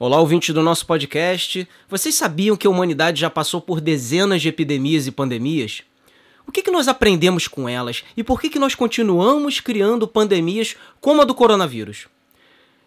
Olá, 0.00 0.20
ouvintes 0.20 0.54
do 0.54 0.62
nosso 0.62 0.86
podcast. 0.86 1.68
Vocês 1.88 2.14
sabiam 2.14 2.56
que 2.56 2.68
a 2.68 2.70
humanidade 2.70 3.20
já 3.20 3.28
passou 3.28 3.60
por 3.60 3.80
dezenas 3.80 4.40
de 4.40 4.48
epidemias 4.48 5.08
e 5.08 5.10
pandemias? 5.10 5.82
O 6.46 6.52
que, 6.52 6.62
que 6.62 6.70
nós 6.70 6.86
aprendemos 6.86 7.48
com 7.48 7.68
elas 7.68 8.04
e 8.16 8.22
por 8.22 8.40
que, 8.40 8.48
que 8.48 8.60
nós 8.60 8.76
continuamos 8.76 9.58
criando 9.58 10.06
pandemias 10.06 10.76
como 11.00 11.20
a 11.20 11.24
do 11.24 11.34
coronavírus? 11.34 12.06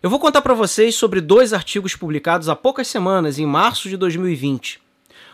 Eu 0.02 0.10
vou 0.10 0.20
contar 0.20 0.42
para 0.42 0.54
vocês 0.54 0.96
sobre 0.96 1.20
dois 1.20 1.52
artigos 1.52 1.98
publicados 1.98 2.48
há 2.48 2.56
poucas 2.56 2.88
semanas, 2.88 3.38
em 3.38 3.46
março 3.46 3.90
de 3.90 3.98
2020. 3.98 4.80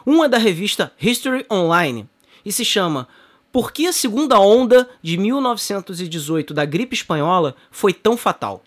Um 0.04 0.24
é 0.24 0.28
da 0.28 0.40
revista 0.40 0.92
History 1.00 1.46
Online 1.48 2.10
e 2.44 2.52
se 2.52 2.66
chama 2.66 3.08
Por 3.52 3.72
que 3.72 3.86
a 3.86 3.94
segunda 3.94 4.40
onda 4.40 4.90
de 5.04 5.16
1918 5.16 6.56
da 6.56 6.66
gripe 6.66 6.96
espanhola 6.96 7.56
foi 7.70 7.94
tão 7.94 8.18
fatal? 8.18 8.64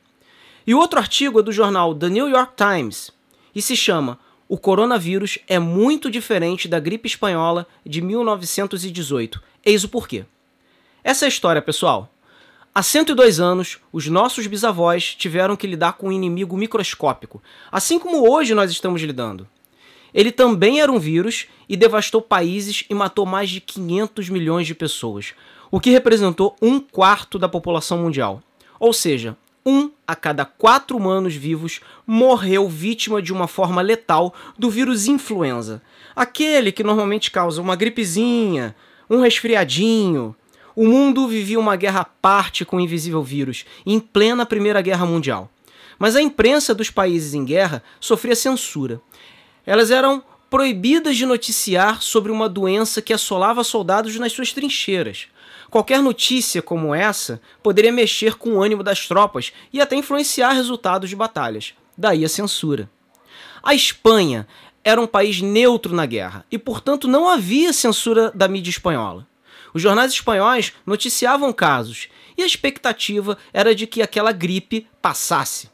E 0.71 0.75
o 0.75 0.79
outro 0.79 1.01
artigo 1.01 1.41
é 1.41 1.43
do 1.43 1.51
jornal 1.51 1.93
The 1.97 2.09
New 2.09 2.29
York 2.29 2.53
Times 2.57 3.11
e 3.53 3.61
se 3.61 3.75
chama 3.75 4.21
O 4.49 4.57
coronavírus 4.57 5.37
é 5.49 5.59
muito 5.59 6.09
diferente 6.09 6.69
da 6.69 6.79
gripe 6.79 7.09
espanhola 7.09 7.67
de 7.85 8.01
1918. 8.01 9.43
Eis 9.67 9.83
o 9.83 9.89
porquê. 9.89 10.25
Essa 11.03 11.25
é 11.25 11.27
a 11.27 11.29
história, 11.29 11.61
pessoal. 11.61 12.09
Há 12.73 12.85
102 12.85 13.41
anos, 13.41 13.79
os 13.93 14.07
nossos 14.07 14.47
bisavós 14.47 15.17
tiveram 15.17 15.57
que 15.57 15.67
lidar 15.67 15.95
com 15.95 16.07
um 16.07 16.13
inimigo 16.13 16.57
microscópico, 16.57 17.43
assim 17.73 17.99
como 17.99 18.31
hoje 18.31 18.55
nós 18.55 18.71
estamos 18.71 19.03
lidando. 19.03 19.49
Ele 20.15 20.31
também 20.31 20.81
era 20.81 20.93
um 20.93 21.01
vírus 21.01 21.49
e 21.69 21.77
devastou 21.77 22.23
países 22.23 22.85
e 22.89 22.95
matou 22.95 23.27
mais 23.27 23.51
de 23.51 23.61
500 23.61 24.29
milhões 24.29 24.69
de 24.69 24.75
pessoas, 24.77 25.35
o 25.69 25.81
que 25.81 25.91
representou 25.91 26.55
um 26.63 26.79
quarto 26.79 27.41
da 27.41 27.49
população 27.49 27.99
mundial. 27.99 28.41
Ou 28.79 28.93
seja, 28.93 29.37
um 29.71 29.93
a 30.07 30.17
cada 30.17 30.45
quatro 30.45 30.97
humanos 30.97 31.35
vivos 31.35 31.81
morreu 32.05 32.69
vítima 32.69 33.23
de 33.23 33.33
uma 33.33 33.47
forma 33.47 33.81
letal 33.81 34.35
do 34.59 34.69
vírus 34.69 35.07
influenza, 35.07 35.81
aquele 36.15 36.73
que 36.73 36.83
normalmente 36.83 37.31
causa 37.31 37.63
uma 37.63 37.77
gripezinha, 37.77 38.75
um 39.09 39.21
resfriadinho. 39.21 40.35
O 40.75 40.87
mundo 40.87 41.29
vivia 41.29 41.59
uma 41.59 41.77
guerra 41.77 42.01
à 42.01 42.05
parte 42.05 42.65
com 42.65 42.77
o 42.77 42.81
invisível 42.81 43.23
vírus, 43.23 43.65
em 43.87 44.01
plena 44.01 44.45
Primeira 44.45 44.81
Guerra 44.83 45.07
Mundial. 45.07 45.49
Mas 45.99 46.17
a 46.17 46.23
imprensa 46.23 46.75
dos 46.75 46.91
países 46.91 47.35
em 47.35 47.45
guerra 47.45 47.83
sofria 48.01 48.35
censura. 48.35 49.01
Elas 49.65 49.91
eram 49.91 50.23
proibidas 50.49 51.17
de 51.17 51.27
noticiar 51.27 52.03
sobre 52.03 52.33
uma 52.33 52.49
doença 52.49 53.01
que 53.01 53.13
assolava 53.13 53.63
soldados 53.63 54.17
nas 54.19 54.33
suas 54.33 54.53
trincheiras. 54.53 55.29
Qualquer 55.71 56.03
notícia 56.03 56.61
como 56.61 56.93
essa 56.93 57.41
poderia 57.63 57.93
mexer 57.93 58.35
com 58.35 58.55
o 58.55 58.63
ânimo 58.63 58.83
das 58.83 59.07
tropas 59.07 59.53
e 59.73 59.81
até 59.81 59.95
influenciar 59.95 60.51
resultados 60.51 61.09
de 61.09 61.15
batalhas. 61.15 61.75
Daí 61.97 62.25
a 62.25 62.29
censura. 62.29 62.91
A 63.63 63.73
Espanha 63.73 64.49
era 64.83 65.01
um 65.01 65.07
país 65.07 65.41
neutro 65.41 65.95
na 65.95 66.07
guerra 66.07 66.45
e, 66.51 66.59
portanto, 66.59 67.07
não 67.07 67.29
havia 67.29 67.73
censura 67.73 68.33
da 68.35 68.49
mídia 68.49 68.71
espanhola. 68.71 69.27
Os 69.73 69.81
jornais 69.81 70.11
espanhóis 70.11 70.73
noticiavam 70.85 71.53
casos 71.53 72.09
e 72.37 72.43
a 72.43 72.47
expectativa 72.47 73.39
era 73.53 73.73
de 73.75 73.87
que 73.87 74.03
aquela 74.03 74.33
gripe 74.33 74.89
passasse. 75.01 75.71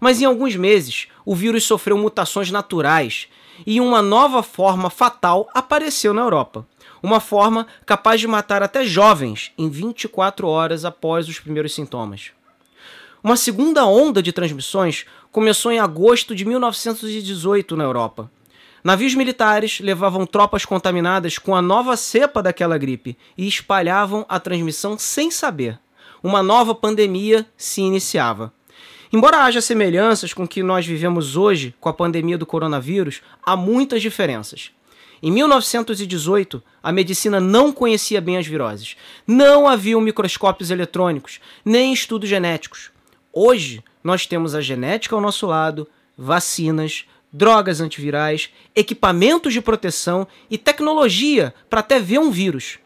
Mas 0.00 0.20
em 0.20 0.24
alguns 0.24 0.56
meses, 0.56 1.06
o 1.24 1.34
vírus 1.34 1.64
sofreu 1.64 1.96
mutações 1.96 2.50
naturais 2.50 3.28
e 3.66 3.80
uma 3.80 4.02
nova 4.02 4.42
forma 4.42 4.90
fatal 4.90 5.48
apareceu 5.54 6.12
na 6.12 6.22
Europa 6.22 6.66
uma 7.02 7.20
forma 7.20 7.66
capaz 7.84 8.20
de 8.20 8.26
matar 8.26 8.62
até 8.62 8.84
jovens 8.84 9.52
em 9.56 9.68
24 9.68 10.48
horas 10.48 10.84
após 10.84 11.28
os 11.28 11.38
primeiros 11.38 11.74
sintomas. 11.74 12.32
Uma 13.22 13.36
segunda 13.36 13.86
onda 13.86 14.22
de 14.22 14.32
transmissões 14.32 15.04
começou 15.30 15.70
em 15.70 15.78
agosto 15.78 16.34
de 16.34 16.44
1918 16.44 17.76
na 17.76 17.84
Europa. 17.84 18.30
Navios 18.82 19.14
militares 19.14 19.80
levavam 19.80 20.26
tropas 20.26 20.64
contaminadas 20.64 21.38
com 21.38 21.54
a 21.54 21.62
nova 21.62 21.96
cepa 21.96 22.42
daquela 22.42 22.78
gripe 22.78 23.16
e 23.36 23.46
espalhavam 23.46 24.24
a 24.28 24.38
transmissão 24.38 24.96
sem 24.98 25.30
saber. 25.30 25.78
Uma 26.22 26.42
nova 26.42 26.74
pandemia 26.74 27.46
se 27.56 27.80
iniciava. 27.82 28.52
Embora 29.12 29.44
haja 29.44 29.60
semelhanças 29.60 30.32
com 30.32 30.44
o 30.44 30.48
que 30.48 30.62
nós 30.62 30.86
vivemos 30.86 31.36
hoje 31.36 31.74
com 31.80 31.88
a 31.88 31.92
pandemia 31.92 32.36
do 32.36 32.46
coronavírus, 32.46 33.22
há 33.44 33.56
muitas 33.56 34.02
diferenças. 34.02 34.70
Em 35.22 35.30
1918, 35.30 36.62
a 36.82 36.92
medicina 36.92 37.40
não 37.40 37.72
conhecia 37.72 38.20
bem 38.20 38.36
as 38.36 38.46
viroses. 38.46 38.96
Não 39.26 39.66
haviam 39.66 40.00
microscópios 40.00 40.70
eletrônicos, 40.70 41.40
nem 41.64 41.92
estudos 41.92 42.28
genéticos. 42.28 42.90
Hoje, 43.32 43.82
nós 44.02 44.26
temos 44.26 44.54
a 44.54 44.60
genética 44.60 45.14
ao 45.14 45.20
nosso 45.20 45.46
lado, 45.46 45.88
vacinas, 46.16 47.06
drogas 47.32 47.80
antivirais, 47.80 48.50
equipamentos 48.74 49.52
de 49.52 49.60
proteção 49.60 50.26
e 50.50 50.58
tecnologia 50.58 51.54
para 51.68 51.80
até 51.80 51.98
ver 51.98 52.18
um 52.18 52.30
vírus. 52.30 52.78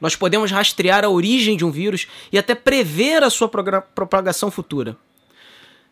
Nós 0.00 0.16
podemos 0.16 0.50
rastrear 0.50 1.04
a 1.04 1.08
origem 1.08 1.56
de 1.56 1.64
um 1.64 1.70
vírus 1.70 2.06
e 2.32 2.38
até 2.38 2.54
prever 2.54 3.22
a 3.22 3.30
sua 3.30 3.48
propagação 3.48 4.50
futura. 4.50 4.96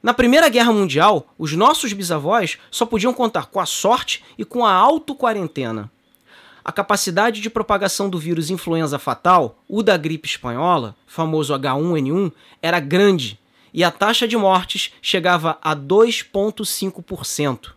Na 0.03 0.13
Primeira 0.13 0.49
Guerra 0.49 0.73
Mundial, 0.73 1.33
os 1.39 1.53
nossos 1.53 1.93
bisavós 1.93 2.59
só 2.73 2.85
podiam 2.85 3.15
contar 3.15 3.47
com 3.47 3.61
a 3.61 3.67
sorte 3.67 4.25
e 4.37 4.45
com 4.45 4.67
a 4.67 4.73
auto-quarentena. 4.73 5.89
A 6.65 6.73
capacidade 6.73 7.41
de 7.41 7.49
propagação 7.49 8.11
do 8.11 8.19
vírus 8.19 8.51
influenza 8.51 8.99
fatal, 8.99 9.63
o 9.69 9.81
da 9.81 9.97
gripe 9.97 10.29
espanhola, 10.29 10.97
famoso 11.07 11.55
H1N1, 11.55 12.33
era 12.61 12.81
grande 12.81 13.39
e 13.73 13.85
a 13.85 13.93
taxa 13.93 14.27
de 14.27 14.37
mortes 14.37 14.93
chegava 15.01 15.57
a 15.63 15.75
2,5%. 15.75 17.71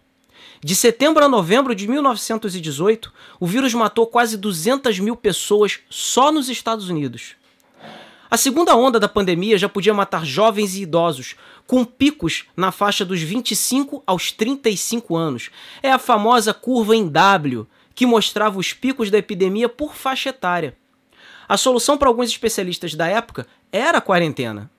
De 0.64 0.76
setembro 0.76 1.24
a 1.24 1.30
novembro 1.30 1.76
de 1.76 1.88
1918, 1.88 3.14
o 3.40 3.46
vírus 3.46 3.72
matou 3.76 4.08
quase 4.08 4.36
200 4.36 5.00
mil 5.00 5.16
pessoas 5.16 5.80
só 5.92 6.32
nos 6.32 6.50
Estados 6.50 6.90
Unidos. 6.90 7.36
A 8.30 8.38
segunda 8.38 8.76
onda 8.76 9.00
da 9.00 9.08
pandemia 9.08 9.58
já 9.58 9.70
podia 9.70 9.94
matar 9.94 10.26
jovens 10.26 10.76
e 10.76 10.82
idosos, 10.82 11.36
com 11.68 11.86
picos 11.86 12.46
na 12.58 12.72
faixa 12.72 13.06
dos 13.06 13.22
25 13.22 14.04
aos 14.06 14.32
35 14.32 15.16
anos. 15.16 15.52
É 15.82 15.92
a 15.92 16.00
famosa 16.00 16.54
curva 16.54 16.96
em 16.96 17.08
W, 17.08 17.68
que 17.94 18.06
mostrava 18.06 18.58
os 18.58 18.74
picos 18.74 19.12
da 19.12 19.20
epidemia 19.20 19.70
por 19.70 19.96
faixa 19.96 20.30
etária. 20.30 20.76
A 21.48 21.56
solução 21.56 21.98
para 21.98 22.08
alguns 22.08 22.30
especialistas 22.30 22.96
da 22.96 23.08
época 23.08 23.46
era 23.72 24.00
a 24.00 24.02
quarentena. 24.02 24.72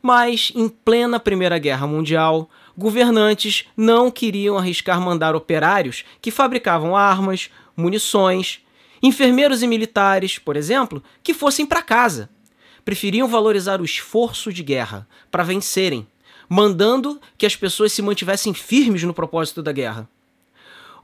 Mas, 0.00 0.50
em 0.54 0.68
plena 0.68 1.20
Primeira 1.20 1.58
Guerra 1.58 1.86
Mundial, 1.86 2.48
governantes 2.76 3.66
não 3.76 4.10
queriam 4.10 4.56
arriscar 4.56 5.00
mandar 5.00 5.34
operários 5.34 6.04
que 6.20 6.30
fabricavam 6.30 6.96
armas, 6.96 7.50
munições, 7.76 8.60
enfermeiros 9.02 9.62
e 9.62 9.66
militares, 9.66 10.38
por 10.38 10.56
exemplo, 10.56 11.02
que 11.22 11.34
fossem 11.34 11.66
para 11.66 11.82
casa 11.82 12.30
preferiam 12.84 13.26
valorizar 13.26 13.80
o 13.80 13.84
esforço 13.84 14.52
de 14.52 14.62
guerra 14.62 15.06
para 15.30 15.42
vencerem, 15.42 16.06
mandando 16.48 17.20
que 17.38 17.46
as 17.46 17.56
pessoas 17.56 17.92
se 17.92 18.02
mantivessem 18.02 18.52
firmes 18.52 19.02
no 19.02 19.14
propósito 19.14 19.62
da 19.62 19.72
guerra. 19.72 20.08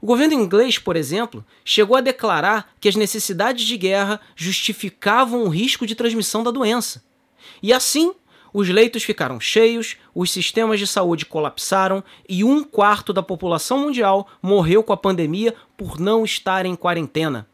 O 0.01 0.05
governo 0.05 0.33
inglês, 0.33 0.79
por 0.79 0.95
exemplo, 0.95 1.45
chegou 1.63 1.95
a 1.95 2.01
declarar 2.01 2.73
que 2.79 2.89
as 2.89 2.95
necessidades 2.95 3.65
de 3.65 3.77
guerra 3.77 4.19
justificavam 4.35 5.43
o 5.43 5.49
risco 5.49 5.85
de 5.85 5.93
transmissão 5.93 6.43
da 6.43 6.49
doença. 6.49 7.03
E 7.61 7.71
assim, 7.71 8.13
os 8.51 8.67
leitos 8.67 9.03
ficaram 9.03 9.39
cheios, 9.39 9.97
os 10.13 10.31
sistemas 10.31 10.79
de 10.79 10.87
saúde 10.87 11.25
colapsaram 11.25 12.03
e 12.27 12.43
um 12.43 12.63
quarto 12.63 13.13
da 13.13 13.21
população 13.21 13.77
mundial 13.77 14.27
morreu 14.41 14.83
com 14.83 14.91
a 14.91 14.97
pandemia 14.97 15.53
por 15.77 15.99
não 15.99 16.25
estar 16.25 16.65
em 16.65 16.75
quarentena. 16.75 17.47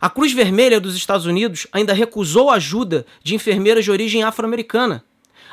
A 0.00 0.08
Cruz 0.08 0.32
Vermelha 0.32 0.80
dos 0.80 0.96
Estados 0.96 1.26
Unidos 1.26 1.66
ainda 1.70 1.92
recusou 1.92 2.48
ajuda 2.48 3.04
de 3.22 3.34
enfermeiras 3.34 3.84
de 3.84 3.90
origem 3.90 4.22
afro-americana 4.22 5.04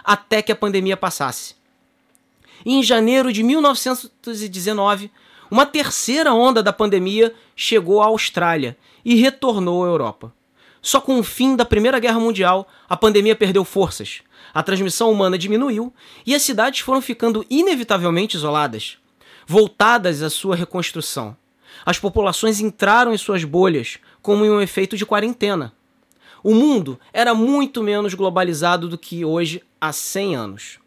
até 0.03 0.41
que 0.41 0.53
a 0.53 0.55
pandemia 0.55 0.95
passasse. 0.95 1.55
E 2.65 2.73
em 2.73 2.81
janeiro 2.81 3.33
de 3.33 3.43
1919, 3.43 5.11
uma 5.51 5.65
terceira 5.65 6.33
onda 6.33 6.63
da 6.63 6.71
pandemia 6.71 7.33
chegou 7.57 8.01
à 8.01 8.05
Austrália 8.05 8.77
e 9.03 9.15
retornou 9.15 9.83
à 9.83 9.87
Europa. 9.87 10.33
Só 10.81 11.01
com 11.01 11.19
o 11.19 11.23
fim 11.23 11.57
da 11.57 11.65
Primeira 11.65 11.99
Guerra 11.99 12.19
Mundial, 12.19 12.69
a 12.87 12.95
pandemia 12.95 13.35
perdeu 13.35 13.65
forças, 13.65 14.21
a 14.53 14.63
transmissão 14.63 15.11
humana 15.11 15.37
diminuiu 15.37 15.93
e 16.25 16.33
as 16.33 16.41
cidades 16.41 16.79
foram 16.79 17.01
ficando 17.01 17.45
inevitavelmente 17.49 18.37
isoladas, 18.37 18.97
voltadas 19.45 20.21
à 20.21 20.29
sua 20.29 20.55
reconstrução. 20.55 21.35
As 21.85 21.99
populações 21.99 22.59
entraram 22.59 23.13
em 23.13 23.17
suas 23.17 23.43
bolhas, 23.43 23.99
como 24.21 24.45
em 24.45 24.49
um 24.49 24.61
efeito 24.61 24.97
de 24.97 25.05
quarentena. 25.05 25.73
O 26.43 26.53
mundo 26.53 26.99
era 27.11 27.33
muito 27.33 27.81
menos 27.83 28.13
globalizado 28.13 28.87
do 28.87 28.97
que 28.97 29.25
hoje 29.25 29.63
há 29.79 29.91
100 29.91 30.35
anos. 30.35 30.79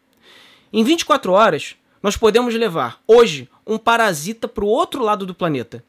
Em 0.71 0.83
24 0.83 1.31
horas, 1.31 1.75
nós 2.01 2.17
podemos 2.17 2.53
levar, 2.55 2.99
hoje, 3.07 3.49
um 3.65 3.77
parasita 3.77 4.47
para 4.47 4.63
o 4.63 4.67
outro 4.67 5.03
lado 5.03 5.25
do 5.25 5.35
planeta. 5.35 5.83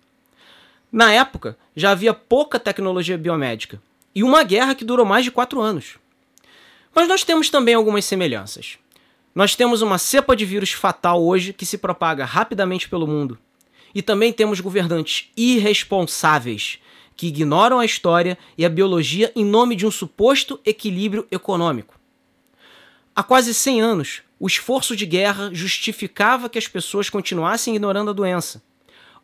Na 0.90 1.12
época, 1.12 1.56
já 1.74 1.92
havia 1.92 2.12
pouca 2.12 2.58
tecnologia 2.58 3.16
biomédica 3.16 3.80
e 4.14 4.22
uma 4.22 4.42
guerra 4.42 4.74
que 4.74 4.84
durou 4.84 5.06
mais 5.06 5.24
de 5.24 5.30
quatro 5.30 5.60
anos. 5.60 5.96
Mas 6.94 7.08
nós 7.08 7.24
temos 7.24 7.48
também 7.48 7.74
algumas 7.74 8.04
semelhanças. 8.04 8.78
Nós 9.34 9.56
temos 9.56 9.80
uma 9.80 9.96
cepa 9.96 10.36
de 10.36 10.44
vírus 10.44 10.72
fatal 10.72 11.24
hoje 11.24 11.54
que 11.54 11.64
se 11.64 11.78
propaga 11.78 12.26
rapidamente 12.26 12.88
pelo 12.88 13.06
mundo. 13.06 13.38
E 13.94 14.02
também 14.02 14.32
temos 14.32 14.60
governantes 14.60 15.30
irresponsáveis 15.36 16.78
que 17.16 17.26
ignoram 17.26 17.78
a 17.78 17.84
história 17.84 18.38
e 18.56 18.64
a 18.64 18.68
biologia 18.68 19.30
em 19.36 19.44
nome 19.44 19.76
de 19.76 19.86
um 19.86 19.90
suposto 19.90 20.58
equilíbrio 20.64 21.26
econômico. 21.30 21.94
Há 23.14 23.22
quase 23.22 23.52
100 23.52 23.80
anos, 23.80 24.22
o 24.40 24.46
esforço 24.46 24.96
de 24.96 25.04
guerra 25.04 25.50
justificava 25.52 26.48
que 26.48 26.58
as 26.58 26.66
pessoas 26.66 27.10
continuassem 27.10 27.74
ignorando 27.74 28.10
a 28.10 28.14
doença. 28.14 28.62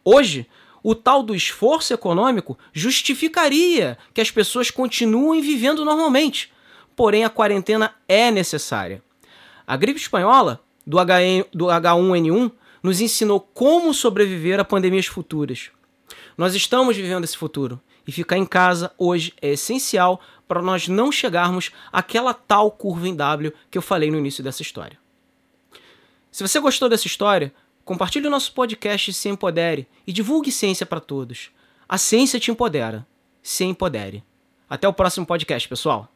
Hoje, 0.05 0.47
o 0.83 0.95
tal 0.95 1.23
do 1.23 1.35
esforço 1.35 1.93
econômico 1.93 2.57
justificaria 2.73 3.99
que 4.15 4.21
as 4.21 4.31
pessoas 4.31 4.71
continuem 4.71 5.41
vivendo 5.41 5.85
normalmente. 5.85 6.53
Porém, 6.95 7.25
a 7.25 7.31
quarentena 7.31 7.95
é 8.07 8.31
necessária. 8.31 9.03
A 9.67 9.77
gripe 9.77 10.01
espanhola, 10.01 10.63
do, 10.87 10.97
H1N1, 10.99 12.53
nos 12.83 13.01
ensinou 13.01 13.41
como 13.41 13.93
sobreviver 13.93 14.61
a 14.61 14.65
pandemias 14.65 15.07
futuras. 15.07 15.71
Nós 16.37 16.55
estamos 16.55 16.97
vivendo 16.97 17.25
esse 17.25 17.37
futuro 17.37 17.81
e 18.07 18.13
ficar 18.13 18.39
em 18.39 18.47
casa 18.47 18.93
hoje 18.97 19.35
é 19.43 19.51
essencial 19.51 20.21
para 20.47 20.63
nós 20.63 20.89
não 20.89 21.13
chegarmos 21.13 21.71
àquela 21.93 22.33
tal 22.33 22.71
curva 22.71 23.07
em 23.07 23.15
W 23.15 23.53
que 23.71 23.77
eu 23.77 23.83
falei 23.83 24.11
no 24.11 24.19
início 24.19 24.43
dessa 24.43 24.63
história. 24.63 24.99
Se 26.31 26.43
você 26.47 26.59
gostou 26.61 26.89
dessa 26.89 27.07
história, 27.07 27.53
compartilhe 27.85 28.27
o 28.27 28.31
nosso 28.31 28.53
podcast 28.53 29.13
Se 29.13 29.29
Empodere 29.29 29.87
e 30.07 30.13
divulgue 30.13 30.53
ciência 30.53 30.87
para 30.87 31.01
todos. 31.01 31.51
A 31.89 31.99
ciência 31.99 32.39
te 32.39 32.51
empodera. 32.51 33.07
Se 33.43 33.65
empodere. 33.65 34.23
Até 34.69 34.87
o 34.87 34.93
próximo 34.93 35.27
podcast, 35.27 35.67
pessoal. 35.69 36.13